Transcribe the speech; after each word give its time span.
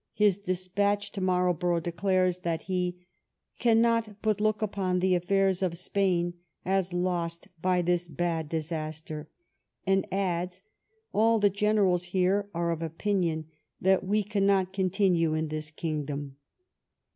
His 0.15 0.39
despatch 0.39 1.11
to 1.11 1.21
Marlborough 1.21 1.79
declares 1.79 2.39
that 2.39 2.63
he 2.63 3.05
cannot 3.59 4.19
but 4.23 4.41
look 4.41 4.63
upon 4.63 4.97
the 4.97 5.13
affairs 5.13 5.61
of 5.61 5.77
Spain 5.77 6.33
as 6.65 6.91
lost 6.91 7.49
by 7.61 7.83
this 7.83 8.07
bad 8.07 8.49
disaster," 8.49 9.29
and 9.85 10.07
adds," 10.11 10.63
all 11.13 11.37
the 11.37 11.51
generals 11.51 12.05
here 12.05 12.49
are 12.51 12.71
of 12.71 12.81
opinion 12.81 13.45
that 13.79 14.03
we 14.03 14.23
cannot 14.23 14.73
continue 14.73 15.35
in 15.35 15.49
this 15.49 15.69
kingdom." 15.69 16.37